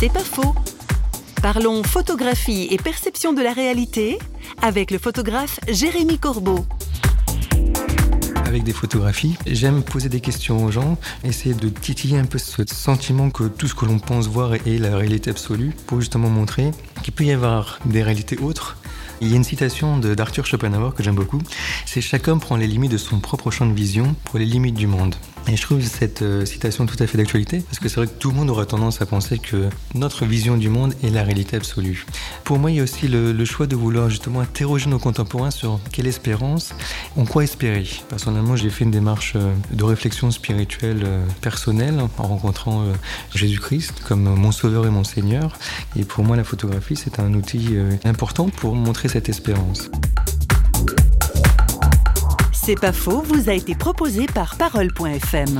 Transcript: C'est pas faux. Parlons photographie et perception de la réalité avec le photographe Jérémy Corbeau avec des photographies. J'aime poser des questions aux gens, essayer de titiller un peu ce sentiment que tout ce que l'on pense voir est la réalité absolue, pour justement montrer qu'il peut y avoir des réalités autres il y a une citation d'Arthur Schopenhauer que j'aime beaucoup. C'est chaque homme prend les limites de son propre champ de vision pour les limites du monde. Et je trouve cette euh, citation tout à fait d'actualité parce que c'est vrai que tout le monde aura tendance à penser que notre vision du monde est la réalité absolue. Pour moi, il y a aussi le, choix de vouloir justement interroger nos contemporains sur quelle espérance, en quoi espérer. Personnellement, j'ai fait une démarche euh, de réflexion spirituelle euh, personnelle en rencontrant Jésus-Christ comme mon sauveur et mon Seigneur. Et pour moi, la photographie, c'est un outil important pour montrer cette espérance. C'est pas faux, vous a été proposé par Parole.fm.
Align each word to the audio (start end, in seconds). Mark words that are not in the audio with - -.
C'est 0.00 0.10
pas 0.10 0.20
faux. 0.20 0.54
Parlons 1.42 1.82
photographie 1.82 2.68
et 2.70 2.78
perception 2.78 3.34
de 3.34 3.42
la 3.42 3.52
réalité 3.52 4.18
avec 4.62 4.90
le 4.90 4.96
photographe 4.96 5.60
Jérémy 5.68 6.18
Corbeau 6.18 6.64
avec 8.46 8.64
des 8.64 8.72
photographies. 8.72 9.36
J'aime 9.46 9.82
poser 9.82 10.08
des 10.08 10.20
questions 10.20 10.64
aux 10.64 10.72
gens, 10.72 10.96
essayer 11.22 11.54
de 11.54 11.68
titiller 11.68 12.18
un 12.18 12.24
peu 12.24 12.38
ce 12.38 12.64
sentiment 12.66 13.30
que 13.30 13.44
tout 13.44 13.68
ce 13.68 13.76
que 13.76 13.84
l'on 13.84 13.98
pense 13.98 14.26
voir 14.26 14.54
est 14.54 14.78
la 14.78 14.96
réalité 14.96 15.30
absolue, 15.30 15.72
pour 15.86 16.00
justement 16.00 16.30
montrer 16.30 16.72
qu'il 17.04 17.12
peut 17.12 17.24
y 17.24 17.30
avoir 17.30 17.78
des 17.84 18.02
réalités 18.02 18.38
autres 18.38 18.76
il 19.20 19.28
y 19.28 19.32
a 19.34 19.36
une 19.36 19.44
citation 19.44 19.98
d'Arthur 19.98 20.46
Schopenhauer 20.46 20.94
que 20.94 21.02
j'aime 21.02 21.14
beaucoup. 21.14 21.40
C'est 21.86 22.00
chaque 22.00 22.28
homme 22.28 22.40
prend 22.40 22.56
les 22.56 22.66
limites 22.66 22.92
de 22.92 22.98
son 22.98 23.20
propre 23.20 23.50
champ 23.50 23.66
de 23.66 23.74
vision 23.74 24.14
pour 24.24 24.38
les 24.38 24.46
limites 24.46 24.74
du 24.74 24.86
monde. 24.86 25.14
Et 25.48 25.56
je 25.56 25.62
trouve 25.62 25.82
cette 25.82 26.22
euh, 26.22 26.44
citation 26.44 26.86
tout 26.86 26.96
à 27.02 27.06
fait 27.06 27.18
d'actualité 27.18 27.60
parce 27.60 27.78
que 27.78 27.88
c'est 27.88 27.96
vrai 27.96 28.06
que 28.06 28.12
tout 28.18 28.30
le 28.30 28.36
monde 28.36 28.50
aura 28.50 28.66
tendance 28.66 29.00
à 29.00 29.06
penser 29.06 29.38
que 29.38 29.68
notre 29.94 30.24
vision 30.24 30.56
du 30.56 30.68
monde 30.68 30.94
est 31.02 31.10
la 31.10 31.22
réalité 31.22 31.56
absolue. 31.56 32.06
Pour 32.44 32.58
moi, 32.58 32.70
il 32.70 32.76
y 32.76 32.80
a 32.80 32.82
aussi 32.82 33.08
le, 33.08 33.44
choix 33.44 33.66
de 33.66 33.74
vouloir 33.74 34.10
justement 34.10 34.40
interroger 34.40 34.88
nos 34.88 34.98
contemporains 34.98 35.50
sur 35.50 35.80
quelle 35.92 36.06
espérance, 36.06 36.72
en 37.16 37.24
quoi 37.24 37.42
espérer. 37.42 37.86
Personnellement, 38.08 38.54
j'ai 38.54 38.70
fait 38.70 38.84
une 38.84 38.90
démarche 38.90 39.32
euh, 39.34 39.52
de 39.72 39.82
réflexion 39.82 40.30
spirituelle 40.30 41.02
euh, 41.04 41.26
personnelle 41.40 42.00
en 42.18 42.22
rencontrant 42.22 42.84
Jésus-Christ 43.34 44.02
comme 44.06 44.22
mon 44.22 44.52
sauveur 44.52 44.86
et 44.86 44.90
mon 44.90 45.04
Seigneur. 45.04 45.56
Et 45.96 46.04
pour 46.04 46.22
moi, 46.22 46.36
la 46.36 46.44
photographie, 46.44 46.96
c'est 46.96 47.18
un 47.18 47.32
outil 47.34 47.76
important 48.04 48.48
pour 48.48 48.74
montrer 48.74 49.08
cette 49.10 49.28
espérance. 49.28 49.90
C'est 52.52 52.78
pas 52.78 52.92
faux, 52.92 53.22
vous 53.22 53.50
a 53.50 53.54
été 53.54 53.74
proposé 53.74 54.26
par 54.26 54.54
Parole.fm. 54.54 55.58